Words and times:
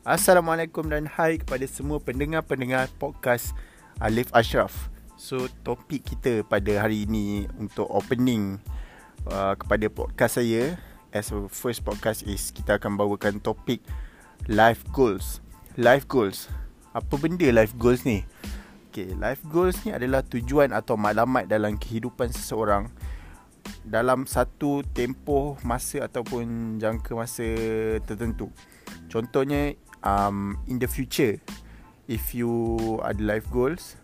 Assalamualaikum 0.00 0.88
dan 0.88 1.04
hai 1.04 1.36
kepada 1.36 1.68
semua 1.68 2.00
pendengar-pendengar 2.00 2.88
podcast 2.96 3.52
Alif 4.00 4.32
Ashraf. 4.32 4.88
So 5.20 5.44
topik 5.60 6.08
kita 6.08 6.40
pada 6.40 6.72
hari 6.80 7.04
ini 7.04 7.44
untuk 7.60 7.84
opening 7.92 8.56
uh, 9.28 9.52
kepada 9.60 9.92
podcast 9.92 10.40
saya 10.40 10.80
as 11.12 11.28
a 11.36 11.44
first 11.52 11.84
podcast 11.84 12.24
is 12.24 12.48
kita 12.48 12.80
akan 12.80 12.96
bawakan 12.96 13.44
topik 13.44 13.84
life 14.48 14.80
goals. 14.88 15.44
Life 15.76 16.08
goals. 16.08 16.48
Apa 16.96 17.20
benda 17.20 17.52
life 17.52 17.76
goals 17.76 18.08
ni? 18.08 18.24
Okay, 18.88 19.12
life 19.20 19.44
goals 19.52 19.84
ni 19.84 19.92
adalah 19.92 20.24
tujuan 20.24 20.72
atau 20.72 20.96
maklumat 20.96 21.44
dalam 21.44 21.76
kehidupan 21.76 22.32
seseorang 22.32 22.88
dalam 23.84 24.24
satu 24.24 24.80
tempoh 24.96 25.60
masa 25.60 26.08
ataupun 26.08 26.80
jangka 26.80 27.12
masa 27.12 27.44
tertentu. 28.08 28.48
Contohnya 29.12 29.76
um, 30.02 30.58
in 30.66 30.78
the 30.78 30.88
future 30.88 31.38
if 32.10 32.34
you 32.34 32.50
ada 33.06 33.20
life 33.20 33.46
goals 33.48 33.94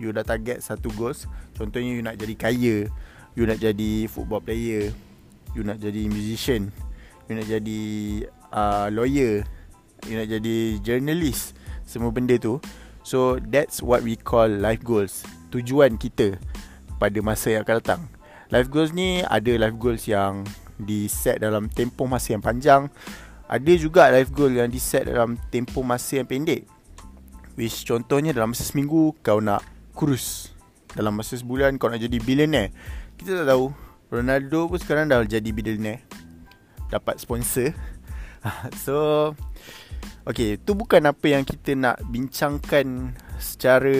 you 0.00 0.10
dah 0.14 0.24
target 0.24 0.64
satu 0.64 0.88
goals 0.96 1.28
contohnya 1.54 1.92
you 1.92 2.02
nak 2.02 2.16
jadi 2.16 2.34
kaya 2.34 2.76
you 3.36 3.42
nak 3.44 3.60
jadi 3.60 4.08
football 4.08 4.40
player 4.40 4.90
you 5.52 5.62
nak 5.62 5.78
jadi 5.78 6.08
musician 6.08 6.72
you 7.28 7.36
nak 7.36 7.46
jadi 7.46 7.80
uh, 8.54 8.88
lawyer 8.88 9.44
you 10.08 10.14
nak 10.16 10.28
jadi 10.28 10.80
journalist 10.80 11.60
semua 11.90 12.14
benda 12.14 12.38
tu. 12.38 12.62
So 13.02 13.42
that's 13.42 13.82
what 13.82 14.06
we 14.06 14.14
call 14.14 14.46
life 14.46 14.86
goals. 14.86 15.26
Tujuan 15.50 15.98
kita 15.98 16.38
pada 17.02 17.18
masa 17.18 17.58
yang 17.58 17.66
akan 17.66 17.76
datang. 17.82 18.02
Life 18.54 18.70
goals 18.70 18.94
ni 18.94 19.26
ada 19.26 19.58
life 19.58 19.74
goals 19.74 20.06
yang 20.06 20.46
di 20.78 21.10
set 21.10 21.42
dalam 21.42 21.66
tempoh 21.66 22.06
masa 22.06 22.38
yang 22.38 22.44
panjang 22.44 22.86
ada 23.50 23.72
juga 23.74 24.06
life 24.14 24.30
goal 24.30 24.54
yang 24.54 24.70
diset 24.70 25.10
dalam 25.10 25.34
tempoh 25.50 25.82
masa 25.82 26.22
yang 26.22 26.28
pendek. 26.30 26.70
Which 27.58 27.82
contohnya 27.82 28.30
dalam 28.30 28.54
masa 28.54 28.62
seminggu 28.62 29.18
kau 29.26 29.42
nak 29.42 29.66
kurus. 29.98 30.54
Dalam 30.94 31.18
masa 31.18 31.34
sebulan 31.34 31.74
kau 31.74 31.90
nak 31.90 31.98
jadi 31.98 32.14
billionaire. 32.22 32.70
Kita 33.18 33.42
tak 33.42 33.50
tahu. 33.50 33.74
Ronaldo 34.06 34.70
pun 34.70 34.78
sekarang 34.78 35.10
dah 35.10 35.26
jadi 35.26 35.50
billionaire. 35.50 36.06
Dapat 36.94 37.18
sponsor. 37.18 37.74
So 38.86 39.34
Okay, 40.24 40.56
tu 40.56 40.78
bukan 40.78 41.10
apa 41.10 41.26
yang 41.26 41.42
kita 41.42 41.74
nak 41.74 42.00
bincangkan 42.06 43.18
secara 43.42 43.98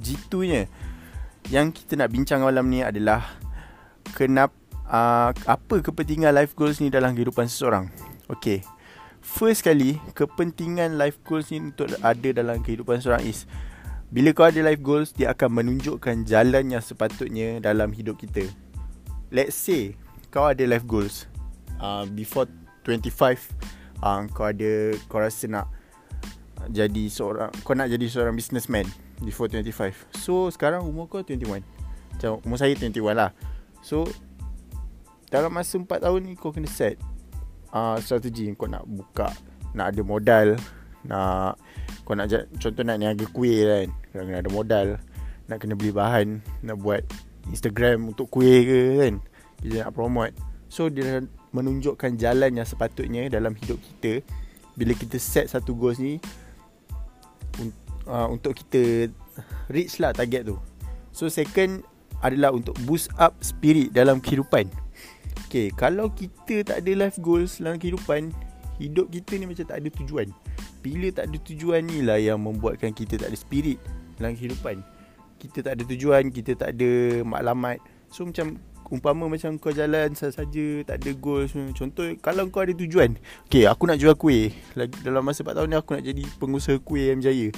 jitunya. 0.00 0.64
Yang 1.52 1.84
kita 1.84 2.00
nak 2.00 2.08
bincang 2.08 2.40
malam 2.40 2.72
ni 2.72 2.80
adalah 2.80 3.36
Kenapa 4.16 4.56
uh, 4.88 5.30
Apa 5.44 5.84
kepentingan 5.84 6.34
life 6.34 6.56
goals 6.56 6.82
ni 6.82 6.90
dalam 6.90 7.14
kehidupan 7.14 7.46
seseorang 7.46 8.09
Okay 8.30 8.62
First 9.20 9.66
kali 9.66 9.98
Kepentingan 10.14 10.96
life 10.96 11.18
goals 11.26 11.50
ni 11.50 11.60
Untuk 11.60 11.90
ada 12.00 12.28
dalam 12.30 12.62
kehidupan 12.62 13.02
seorang 13.02 13.26
is 13.26 13.44
Bila 14.08 14.30
kau 14.32 14.46
ada 14.48 14.62
life 14.62 14.80
goals 14.80 15.10
Dia 15.12 15.34
akan 15.34 15.60
menunjukkan 15.60 16.24
Jalan 16.24 16.72
yang 16.72 16.82
sepatutnya 16.82 17.58
Dalam 17.60 17.90
hidup 17.92 18.16
kita. 18.16 18.46
Let's 19.34 19.58
say 19.58 19.98
Kau 20.30 20.48
ada 20.48 20.62
life 20.64 20.86
goals. 20.86 21.26
Uh, 21.82 22.06
Before 22.14 22.46
25 22.86 23.50
uh, 24.00 24.24
Kau 24.32 24.46
ada 24.46 24.72
Kau 25.10 25.20
rasa 25.20 25.50
nak 25.50 25.66
Jadi 26.70 27.10
seorang 27.12 27.52
Kau 27.66 27.74
nak 27.76 27.90
jadi 27.92 28.06
seorang 28.08 28.38
businessman 28.38 28.86
Before 29.20 29.52
25 29.52 30.16
So 30.16 30.48
sekarang 30.48 30.86
umur 30.86 31.12
kau 31.12 31.20
21 31.20 31.60
Macam 32.16 32.40
umur 32.46 32.56
saya 32.56 32.72
21 32.72 32.94
lah. 33.12 33.36
So 33.84 34.08
Dalam 35.28 35.52
masa 35.52 35.76
4 35.76 36.08
tahun 36.08 36.20
ni 36.24 36.40
Kau 36.40 36.56
kena 36.56 36.70
set 36.70 36.96
uh, 37.74 37.96
strategi. 38.02 38.52
Kau 38.54 38.70
nak 38.70 38.84
buka 38.86 39.30
nak 39.74 39.94
ada 39.94 40.02
modal 40.02 40.58
nak 41.06 41.56
kau 42.04 42.12
nak 42.12 42.28
contoh 42.58 42.82
nak 42.84 42.96
niaga 43.00 43.26
kuih 43.30 43.64
kan. 43.64 43.88
Kau 44.12 44.24
kena 44.26 44.38
ada 44.42 44.50
modal 44.50 44.86
nak 45.46 45.58
kena 45.58 45.74
beli 45.74 45.90
bahan 45.94 46.42
nak 46.62 46.76
buat 46.78 47.02
Instagram 47.48 48.12
untuk 48.12 48.28
kuih 48.30 48.66
ke 48.66 48.80
kan. 49.00 49.14
Kita 49.62 49.74
nak 49.88 49.92
promote. 49.94 50.34
So 50.70 50.86
dia 50.86 51.24
menunjukkan 51.50 52.14
jalan 52.14 52.54
yang 52.54 52.66
sepatutnya 52.68 53.26
dalam 53.26 53.58
hidup 53.58 53.78
kita. 53.80 54.22
Bila 54.78 54.94
kita 54.94 55.18
set 55.18 55.50
satu 55.50 55.74
goals 55.74 55.98
ni 55.98 56.22
uh, 58.06 58.28
untuk 58.30 58.54
kita 58.54 59.10
reach 59.66 59.98
lah 59.98 60.14
target 60.14 60.46
tu. 60.46 60.56
So 61.10 61.26
second 61.26 61.82
adalah 62.20 62.52
untuk 62.54 62.76
boost 62.84 63.10
up 63.16 63.34
spirit 63.40 63.90
dalam 63.96 64.20
kehidupan 64.20 64.68
Okay, 65.50 65.74
kalau 65.74 66.06
kita 66.14 66.62
tak 66.62 66.86
ada 66.86 66.94
life 66.94 67.18
goals 67.18 67.58
dalam 67.58 67.74
kehidupan, 67.74 68.30
hidup 68.78 69.10
kita 69.10 69.34
ni 69.34 69.50
macam 69.50 69.66
tak 69.66 69.82
ada 69.82 69.90
tujuan. 69.98 70.30
Bila 70.78 71.10
tak 71.10 71.26
ada 71.26 71.36
tujuan 71.42 71.82
ni 71.90 72.06
lah 72.06 72.22
yang 72.22 72.38
membuatkan 72.38 72.94
kita 72.94 73.18
tak 73.18 73.34
ada 73.34 73.38
spirit 73.38 73.82
dalam 74.14 74.38
kehidupan. 74.38 74.78
Kita 75.42 75.66
tak 75.66 75.74
ada 75.74 75.82
tujuan, 75.90 76.30
kita 76.30 76.54
tak 76.54 76.78
ada 76.78 77.20
maklumat. 77.26 77.82
So 78.14 78.22
macam 78.30 78.62
umpama 78.94 79.26
macam 79.26 79.58
kau 79.58 79.74
jalan 79.74 80.14
saja 80.14 80.66
tak 80.86 81.02
ada 81.02 81.10
goals. 81.18 81.50
Contoh 81.74 82.06
kalau 82.22 82.46
kau 82.46 82.62
ada 82.62 82.70
tujuan. 82.70 83.18
Okay, 83.50 83.66
aku 83.66 83.90
nak 83.90 83.98
jual 83.98 84.14
kuih. 84.14 84.54
Dalam 85.02 85.26
masa 85.26 85.42
4 85.42 85.50
tahun 85.58 85.66
ni 85.66 85.76
aku 85.82 85.98
nak 85.98 86.06
jadi 86.06 86.22
pengusaha 86.38 86.78
kuih 86.78 87.10
yang 87.10 87.18
berjaya. 87.18 87.50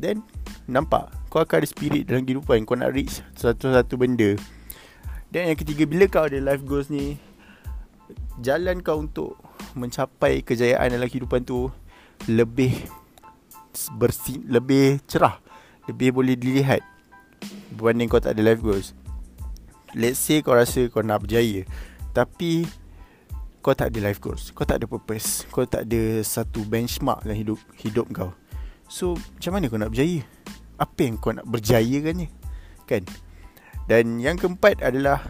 Then 0.00 0.24
nampak 0.64 1.12
kau 1.28 1.44
akan 1.44 1.60
ada 1.60 1.68
spirit 1.68 2.08
dalam 2.08 2.24
kehidupan. 2.24 2.64
Kau 2.64 2.72
nak 2.72 2.96
reach 2.96 3.20
satu-satu 3.36 4.00
benda. 4.00 4.32
Dan 5.32 5.48
yang 5.48 5.58
ketiga 5.58 5.88
Bila 5.88 6.04
kau 6.06 6.28
ada 6.28 6.36
life 6.36 6.62
goals 6.68 6.92
ni 6.92 7.16
Jalan 8.44 8.84
kau 8.84 9.00
untuk 9.00 9.40
Mencapai 9.72 10.44
kejayaan 10.44 10.92
dalam 10.92 11.08
kehidupan 11.08 11.48
tu 11.48 11.72
Lebih 12.28 12.76
bersih, 13.96 14.44
Lebih 14.44 15.00
cerah 15.08 15.40
Lebih 15.88 16.12
boleh 16.12 16.36
dilihat 16.36 16.84
Berbanding 17.72 18.12
kau 18.12 18.20
tak 18.20 18.36
ada 18.36 18.44
life 18.44 18.60
goals. 18.60 18.92
Let's 19.96 20.20
say 20.20 20.44
kau 20.44 20.52
rasa 20.52 20.92
kau 20.92 21.00
nak 21.00 21.24
berjaya 21.24 21.64
Tapi 22.12 22.68
Kau 23.64 23.72
tak 23.72 23.96
ada 23.96 23.98
life 24.04 24.20
goals 24.20 24.52
Kau 24.52 24.68
tak 24.68 24.84
ada 24.84 24.86
purpose 24.86 25.48
Kau 25.48 25.64
tak 25.64 25.88
ada 25.88 26.20
satu 26.20 26.68
benchmark 26.68 27.24
dalam 27.24 27.40
hidup 27.40 27.58
hidup 27.80 28.06
kau. 28.12 28.36
So 28.92 29.16
macam 29.40 29.56
mana 29.56 29.72
kau 29.72 29.80
nak 29.80 29.96
berjaya? 29.96 30.20
Apa 30.76 31.00
yang 31.08 31.16
kau 31.16 31.32
nak 31.32 31.48
berjayakannya 31.48 32.28
Kan 32.84 33.08
dan 33.90 34.22
yang 34.22 34.38
keempat 34.38 34.82
adalah 34.82 35.22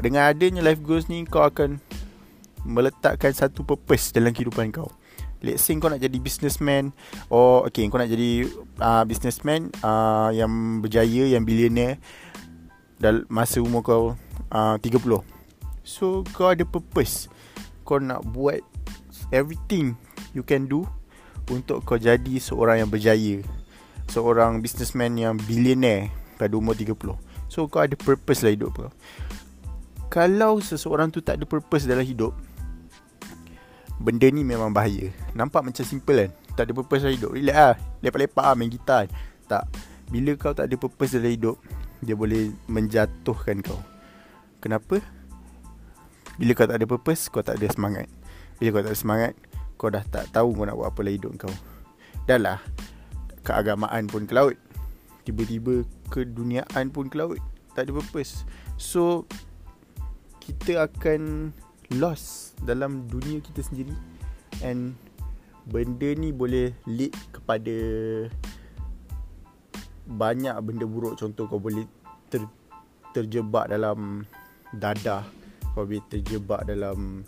dengan 0.00 0.26
adanya 0.30 0.64
life 0.64 0.82
goals 0.82 1.06
ni 1.06 1.22
kau 1.28 1.44
akan 1.44 1.78
meletakkan 2.64 3.30
satu 3.30 3.62
purpose 3.62 4.10
dalam 4.10 4.32
kehidupan 4.32 4.72
kau. 4.72 4.90
Let's 5.44 5.60
say 5.60 5.76
kau 5.76 5.92
nak 5.92 6.00
jadi 6.00 6.16
businessman 6.16 6.96
or 7.28 7.68
okay 7.68 7.84
kau 7.92 8.00
nak 8.00 8.08
jadi 8.08 8.48
uh, 8.80 9.04
businessman 9.04 9.68
uh, 9.84 10.32
yang 10.32 10.80
berjaya 10.80 11.36
yang 11.36 11.44
billionaire 11.44 12.00
dalam 12.96 13.28
masa 13.28 13.60
umur 13.60 13.84
kau 13.84 14.04
uh, 14.48 14.76
30. 14.80 15.20
So 15.84 16.24
kau 16.32 16.48
ada 16.48 16.64
purpose. 16.64 17.28
Kau 17.84 18.00
nak 18.00 18.24
buat 18.24 18.64
everything 19.28 19.92
you 20.32 20.40
can 20.40 20.64
do 20.64 20.88
untuk 21.52 21.84
kau 21.84 22.00
jadi 22.00 22.40
seorang 22.40 22.80
yang 22.80 22.90
berjaya. 22.90 23.44
Seorang 24.08 24.64
businessman 24.64 25.20
yang 25.20 25.36
billionaire 25.36 26.08
pada 26.40 26.56
umur 26.56 26.72
30. 26.72 26.96
So 27.48 27.68
kau 27.68 27.84
ada 27.84 27.94
purpose 27.94 28.42
lah 28.42 28.52
hidup 28.52 28.70
kau. 28.74 28.90
Kalau 30.08 30.62
seseorang 30.62 31.10
tu 31.10 31.18
tak 31.18 31.42
ada 31.42 31.44
purpose 31.48 31.90
dalam 31.90 32.06
hidup 32.06 32.30
Benda 33.98 34.26
ni 34.26 34.42
memang 34.42 34.74
bahaya. 34.74 35.14
Nampak 35.38 35.62
macam 35.62 35.84
simple 35.86 36.26
kan? 36.26 36.30
Tak 36.58 36.70
ada 36.70 36.72
purpose 36.74 37.06
dalam 37.06 37.14
hidup. 37.14 37.30
Relax 37.34 37.56
lah. 37.56 37.74
Lepak-lepak 38.02 38.44
lah 38.44 38.54
main 38.58 38.70
gitar. 38.70 39.04
Tak. 39.46 39.64
Bila 40.10 40.34
kau 40.36 40.52
tak 40.52 40.68
ada 40.68 40.76
purpose 40.76 41.16
dalam 41.16 41.32
hidup 41.32 41.56
Dia 42.04 42.14
boleh 42.18 42.52
menjatuhkan 42.68 43.64
kau. 43.64 43.80
Kenapa? 44.60 45.00
Bila 46.36 46.50
kau 46.52 46.68
tak 46.68 46.76
ada 46.76 46.86
purpose 46.88 47.30
Kau 47.32 47.40
tak 47.40 47.56
ada 47.56 47.66
semangat. 47.70 48.10
Bila 48.58 48.68
kau 48.76 48.82
tak 48.84 48.92
ada 48.92 49.00
semangat 49.00 49.32
Kau 49.80 49.88
dah 49.88 50.04
tak 50.04 50.28
tahu 50.34 50.52
kau 50.52 50.66
nak 50.66 50.76
buat 50.76 50.92
apa 50.92 51.00
dalam 51.00 51.14
hidup 51.16 51.32
kau. 51.40 51.54
Dah 52.28 52.38
lah. 52.40 52.58
Keagamaan 53.44 54.08
pun 54.08 54.28
ke 54.28 54.32
laut 54.36 54.56
Tiba-tiba 55.24 55.88
keduniaan 56.12 56.92
pun 56.92 57.08
ke 57.08 57.16
laut 57.16 57.40
Tak 57.72 57.88
ada 57.88 57.92
purpose. 57.96 58.44
So 58.76 59.24
Kita 60.44 60.84
akan 60.84 61.52
Lost 61.96 62.56
Dalam 62.60 63.08
dunia 63.08 63.40
kita 63.40 63.64
sendiri. 63.64 63.96
And 64.60 64.94
Benda 65.64 66.12
ni 66.12 66.28
boleh 66.28 66.76
lead 66.84 67.16
kepada 67.32 67.76
Banyak 70.04 70.56
benda 70.60 70.84
buruk. 70.84 71.16
Contoh 71.16 71.48
kau 71.48 71.56
boleh 71.56 71.88
ter, 72.28 72.44
Terjebak 73.16 73.72
dalam 73.72 74.28
Dadah. 74.76 75.24
Kau 75.72 75.88
boleh 75.88 76.04
terjebak 76.12 76.68
dalam 76.68 77.24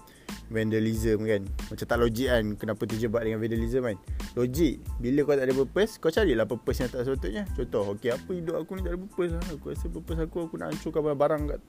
vandalism 0.53 1.25
kan? 1.25 1.43
Macam 1.73 1.87
tak 1.89 1.99
logik 1.99 2.29
kan? 2.29 2.45
Kenapa 2.61 2.83
terjebak 2.85 3.25
dengan 3.25 3.41
vandalism 3.41 3.89
kan 3.89 3.97
Logik 4.37 4.85
Bila 5.01 5.25
kau 5.25 5.33
tak 5.33 5.49
ada 5.49 5.57
purpose 5.57 5.93
Kau 5.97 6.13
carilah 6.13 6.45
purpose 6.45 6.85
yang 6.85 6.91
tak 6.93 7.09
sepatutnya 7.09 7.49
Contoh 7.57 7.97
Okay 7.97 8.13
apa 8.13 8.31
hidup 8.37 8.61
aku 8.61 8.77
ni 8.77 8.85
tak 8.85 8.93
ada 8.93 9.01
purpose 9.01 9.33
lah 9.33 9.45
Aku 9.57 9.73
rasa 9.73 9.87
purpose 9.89 10.21
aku 10.21 10.37
Aku 10.45 10.55
nak 10.61 10.77
hancurkan 10.77 11.01
barang-barang 11.01 11.43
kat 11.57 11.61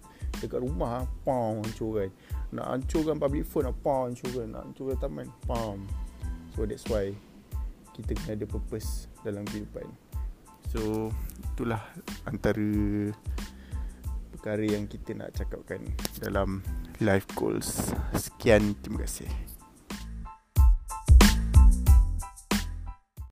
Dekat 0.43 0.59
rumah 0.59 1.07
Pam 1.23 1.63
hancurkan 1.63 2.11
Nak 2.51 2.67
hancurkan 2.67 3.15
public 3.15 3.47
phone 3.47 3.71
Pam 3.79 4.11
hancurkan 4.11 4.51
Nak 4.51 4.61
hancurkan 4.67 4.97
taman 4.99 5.27
Pam 5.47 5.87
So 6.57 6.67
that's 6.67 6.83
why 6.91 7.15
kita 7.97 8.13
kena 8.13 8.37
ada 8.37 8.45
purpose 8.45 9.09
dalam 9.25 9.41
kehidupan. 9.49 9.89
So 10.69 11.09
itulah 11.53 11.81
antara 12.29 12.69
perkara 14.37 14.61
yang 14.61 14.85
kita 14.85 15.17
nak 15.17 15.33
cakapkan 15.33 15.81
dalam 16.21 16.61
life 17.01 17.25
goals. 17.33 17.89
Sekian, 18.13 18.77
terima 18.85 19.01
kasih. 19.05 19.56